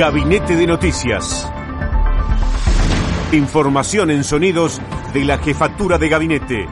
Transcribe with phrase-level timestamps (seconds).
[0.00, 1.46] Gabinete de Noticias.
[3.32, 4.80] Información en sonidos
[5.12, 6.66] de la jefatura de gabinete.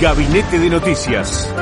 [0.00, 1.54] Gabinete de Noticias.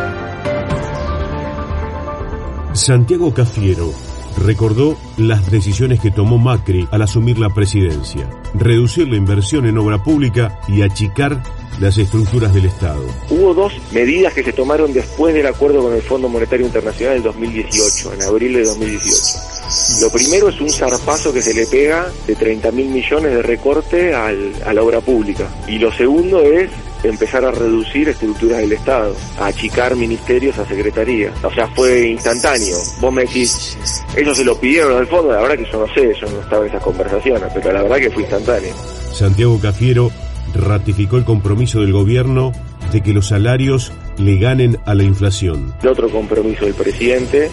[2.75, 3.93] Santiago Cafiero
[4.39, 10.01] recordó las decisiones que tomó Macri al asumir la presidencia, reducir la inversión en obra
[10.05, 11.43] pública y achicar
[11.81, 13.05] las estructuras del Estado.
[13.31, 17.25] Hubo dos medidas que se tomaron después del acuerdo con el Fondo Monetario Internacional del
[17.25, 19.54] 2018, en abril de 2018.
[20.01, 24.15] Lo primero es un zarpazo que se le pega de 30 mil millones de recorte
[24.15, 25.49] al, a la obra pública.
[25.67, 26.71] Y lo segundo es
[27.09, 31.33] empezar a reducir estructuras del Estado, a achicar ministerios a secretarías.
[31.45, 32.77] O sea, fue instantáneo.
[33.01, 33.77] Vos me decís,
[34.17, 36.63] ellos se lo pidieron al fondo, la verdad que yo no sé, yo no estaba
[36.63, 38.75] en esas conversaciones, pero la verdad que fue instantáneo.
[39.13, 40.11] Santiago Cafiero
[40.55, 42.53] ratificó el compromiso del gobierno
[42.93, 45.75] de que los salarios le ganen a la inflación.
[45.83, 47.51] El otro compromiso del presidente,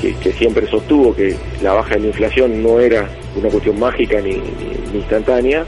[0.00, 4.40] que, siempre sostuvo que la baja de la inflación no era una cuestión mágica ni
[4.94, 5.64] instantánea,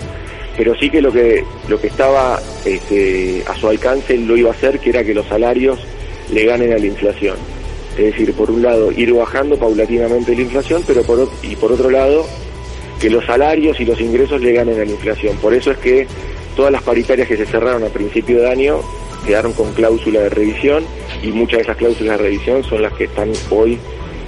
[0.57, 4.53] pero sí que lo que lo que estaba este, a su alcance lo iba a
[4.53, 5.79] hacer, que era que los salarios
[6.33, 7.37] le ganen a la inflación.
[7.97, 11.91] Es decir, por un lado, ir bajando paulatinamente la inflación, pero por, y por otro
[11.91, 12.27] lado,
[13.01, 15.37] que los salarios y los ingresos le ganen a la inflación.
[15.37, 16.07] Por eso es que
[16.57, 18.81] todas las paritarias que se cerraron a principio de año
[19.27, 20.85] quedaron con cláusula de revisión
[21.23, 23.79] y muchas de esas cláusulas de revisión son las que están hoy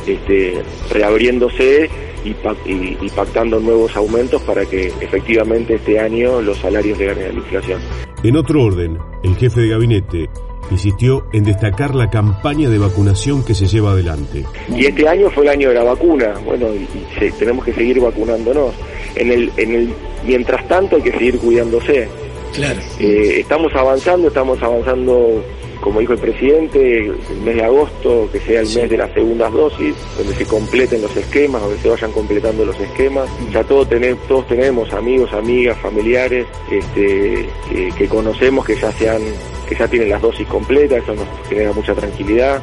[0.07, 1.89] este, reabriéndose
[2.25, 2.31] y,
[2.71, 7.29] y, y, pactando nuevos aumentos para que efectivamente este año los salarios le ganen a
[7.29, 7.81] la inflación.
[8.23, 10.31] En otro orden, el jefe de gabinete
[10.71, 14.45] insistió en destacar la campaña de vacunación que se lleva adelante.
[14.75, 17.73] Y este año fue el año de la vacuna, bueno, y, y se, tenemos que
[17.75, 18.73] seguir vacunándonos.
[19.15, 19.95] En el, en el,
[20.27, 22.09] mientras tanto hay que seguir cuidándose.
[22.55, 22.81] Claro.
[23.01, 25.45] Eh, estamos avanzando, estamos avanzando
[25.85, 29.53] como dijo el presidente, el mes de agosto, que sea el mes de las segundas
[29.53, 33.29] dosis, donde se completen los esquemas, donde se vayan completando los esquemas.
[33.53, 39.75] Ya todos tenemos, todos tenemos amigos, amigas, familiares este, que, que conocemos que ya que
[39.75, 42.63] ya tienen las dosis completas, eso nos genera mucha tranquilidad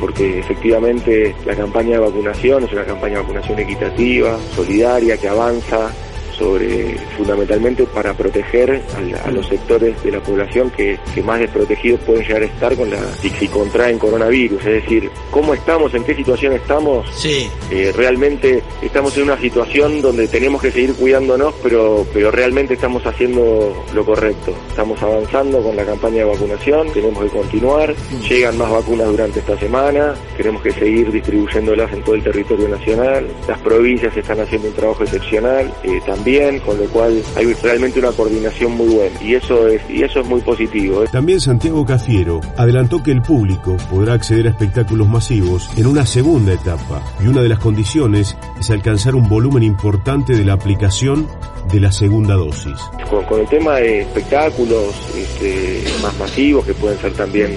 [0.00, 5.92] porque efectivamente la campaña de vacunación es una campaña de vacunación equitativa, solidaria, que avanza
[6.36, 12.00] sobre fundamentalmente para proteger a, a, los sectores de la población que, que, más desprotegidos
[12.00, 16.04] pueden llegar a estar con la si, si, contraen coronavirus, es decir, cómo estamos, en
[16.04, 17.06] qué situación estamos.
[17.14, 17.48] Sí.
[17.70, 23.04] Eh, realmente estamos en una situación donde tenemos que seguir cuidándonos, pero pero realmente estamos
[23.06, 24.52] haciendo lo correcto.
[24.68, 27.94] Estamos avanzando con la campaña de vacunación, tenemos que continuar.
[28.28, 33.28] Llegan más vacunas durante esta semana, tenemos que seguir distribuyéndolas en todo el territorio nacional.
[33.48, 35.72] Las provincias están haciendo un trabajo excepcional.
[35.82, 39.82] Eh, también bien, con lo cual hay realmente una coordinación muy buena y eso es
[39.88, 41.04] y eso es muy positivo.
[41.12, 46.52] También Santiago Cafiero adelantó que el público podrá acceder a espectáculos masivos en una segunda
[46.52, 51.28] etapa y una de las condiciones es alcanzar un volumen importante de la aplicación
[51.72, 52.76] de la segunda dosis.
[53.08, 57.56] Con, con el tema de espectáculos este, más masivos que pueden ser también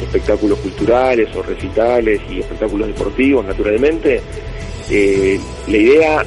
[0.00, 4.20] espectáculos culturales o recitales y espectáculos deportivos naturalmente,
[4.90, 6.24] eh, la idea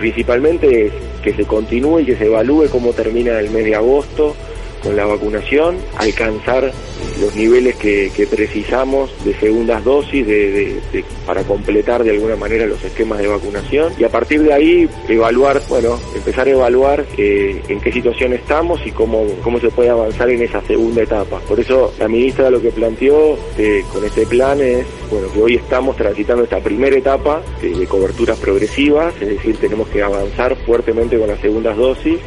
[0.00, 4.34] principalmente es que se continúe y que se evalúe cómo termina el mes de agosto
[4.82, 6.72] con la vacunación, alcanzar
[7.20, 10.80] los niveles que, precisamos de segundas dosis de,
[11.26, 15.60] para completar de alguna manera los esquemas de vacunación y a partir de ahí evaluar,
[15.68, 20.30] bueno, empezar a evaluar eh, en qué situación estamos y cómo, cómo se puede avanzar
[20.30, 21.40] en esa segunda etapa.
[21.40, 25.54] Por eso la ministra lo que planteó eh, con este plan es, bueno, que hoy
[25.56, 31.28] estamos transitando esta primera etapa de coberturas progresivas, es decir, tenemos que avanzar fuertemente con
[31.28, 32.18] las segundas dosis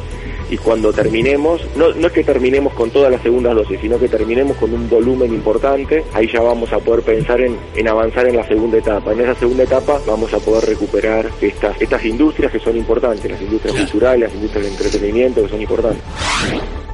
[0.54, 4.08] y cuando terminemos, no, no es que terminemos con todas las segundas dosis, sino que
[4.08, 8.36] terminemos con un volumen importante, ahí ya vamos a poder pensar en, en, avanzar en
[8.36, 9.12] la segunda etapa.
[9.12, 13.42] En esa segunda etapa vamos a poder recuperar estas, estas industrias que son importantes, las
[13.42, 16.02] industrias culturales, las industrias del entretenimiento que son importantes.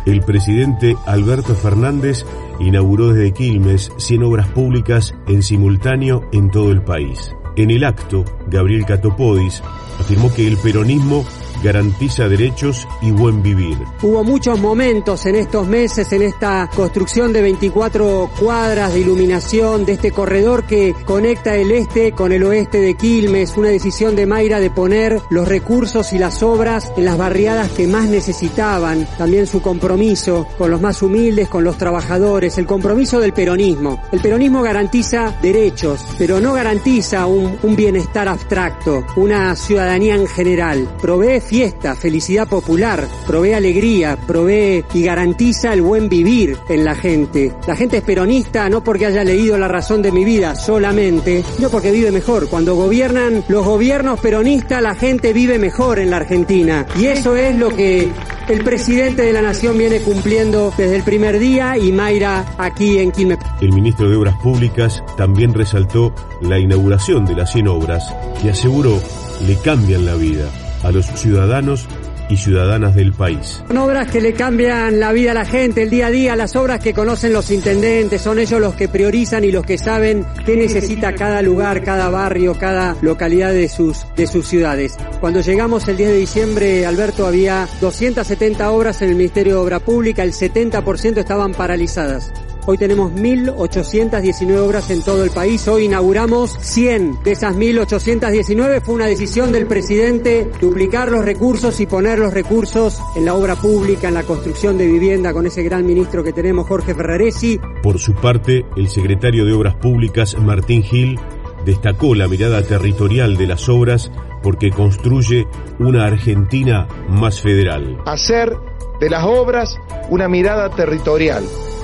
[0.06, 2.24] El presidente Alberto Fernández
[2.60, 7.36] inauguró desde Quilmes 100 obras públicas en simultáneo en todo el país.
[7.56, 9.62] En el acto, Gabriel Catopodis
[9.98, 11.26] afirmó que el peronismo
[11.62, 13.78] garantiza derechos y buen vivir.
[14.02, 19.92] Hubo muchos momentos en estos meses, en esta construcción de 24 cuadras de iluminación, de
[19.92, 24.60] este corredor que conecta el este con el oeste de Quilmes, una decisión de Mayra
[24.60, 29.60] de poner los recursos y las obras en las barriadas que más necesitaban, también su
[29.60, 34.02] compromiso con los más humildes, con los trabajadores, el compromiso del peronismo.
[34.12, 40.88] El peronismo garantiza derechos, pero no garantiza un, bienestar abstracto, una ciudadanía en general.
[41.00, 47.52] Provee fiesta, felicidad popular, provee alegría, provee y garantiza el buen vivir en la gente.
[47.66, 51.68] La gente es peronista no porque haya leído La razón de mi vida solamente, sino
[51.68, 52.48] porque vive mejor.
[52.48, 56.86] Cuando gobiernan los gobiernos peronistas, la gente vive mejor en la Argentina.
[56.96, 58.08] Y eso es lo que
[58.48, 63.10] el presidente de la Nación viene cumpliendo desde el primer día y Mayra aquí en
[63.10, 63.38] Quilmes.
[63.60, 68.14] El ministro de Obras Públicas también resaltó la inauguración de las 100 obras
[68.44, 69.00] y aseguró
[69.44, 70.48] le cambian la vida
[70.82, 71.86] a los ciudadanos
[72.30, 73.62] y ciudadanas del país.
[73.66, 76.54] Son obras que le cambian la vida a la gente, el día a día, las
[76.56, 80.56] obras que conocen los intendentes, son ellos los que priorizan y los que saben qué
[80.56, 84.96] necesita cada lugar, cada barrio, cada localidad de sus, de sus ciudades.
[85.20, 89.80] Cuando llegamos el 10 de diciembre, Alberto, había 270 obras en el Ministerio de Obra
[89.80, 92.32] Pública, el 70% estaban paralizadas.
[92.66, 95.66] Hoy tenemos 1.819 obras en todo el país.
[95.66, 98.82] Hoy inauguramos 100 de esas 1.819.
[98.82, 103.56] Fue una decisión del presidente duplicar los recursos y poner los recursos en la obra
[103.56, 107.58] pública, en la construcción de vivienda con ese gran ministro que tenemos, Jorge Ferraresi.
[107.82, 111.18] Por su parte, el secretario de Obras Públicas, Martín Gil,
[111.64, 115.46] destacó la mirada territorial de las obras porque construye
[115.78, 117.98] una Argentina más federal.
[118.04, 118.54] Hacer
[119.00, 119.78] de las obras
[120.10, 121.42] una mirada territorial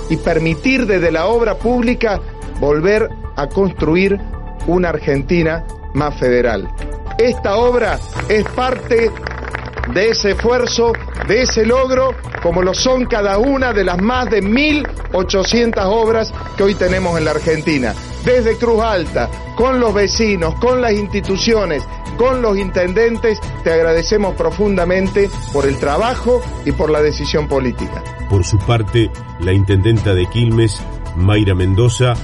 [0.08, 2.20] y permitir desde la obra pública
[2.60, 4.18] volver a construir
[4.66, 5.64] una Argentina
[5.94, 6.68] más federal.
[7.18, 7.98] Esta obra
[8.28, 9.10] es parte
[9.92, 10.92] de ese esfuerzo,
[11.26, 16.62] de ese logro, como lo son cada una de las más de 1.800 obras que
[16.62, 17.94] hoy tenemos en la Argentina.
[18.24, 21.82] Desde Cruz Alta, con los vecinos, con las instituciones,
[22.16, 28.02] con los intendentes, te agradecemos profundamente por el trabajo y por la decisión política.
[28.30, 30.80] Por su parte, la intendenta de Quilmes,
[31.16, 32.14] Mayra Mendoza,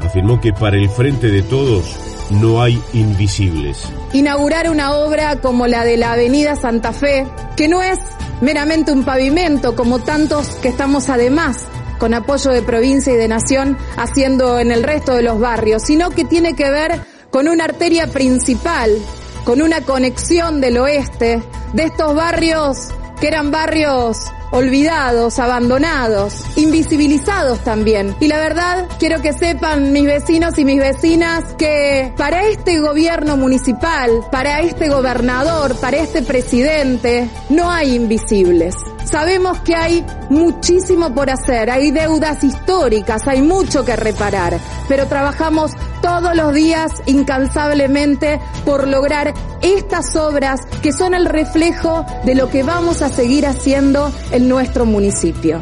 [0.00, 1.96] afirmó que para el frente de todos
[2.30, 3.90] no hay invisibles.
[4.12, 7.26] Inaugurar una obra como la de la Avenida Santa Fe,
[7.56, 7.98] que no es
[8.40, 11.66] meramente un pavimento como tantos que estamos además
[11.98, 16.10] con apoyo de provincia y de nación haciendo en el resto de los barrios, sino
[16.10, 17.00] que tiene que ver
[17.30, 18.96] con una arteria principal,
[19.44, 21.42] con una conexión del oeste,
[21.72, 22.88] de estos barrios
[23.20, 24.18] que eran barrios
[24.50, 28.14] olvidados, abandonados, invisibilizados también.
[28.20, 33.36] Y la verdad, quiero que sepan mis vecinos y mis vecinas que para este gobierno
[33.36, 38.74] municipal, para este gobernador, para este presidente, no hay invisibles.
[39.04, 45.72] Sabemos que hay muchísimo por hacer, hay deudas históricas, hay mucho que reparar, pero trabajamos
[46.02, 49.32] todos los días incansablemente por lograr
[49.62, 54.86] estas obras que son el reflejo de lo que vamos a seguir haciendo en nuestro
[54.86, 55.60] municipio.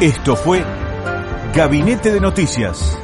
[0.00, 0.64] Esto fue
[1.54, 2.98] Gabinete de Noticias.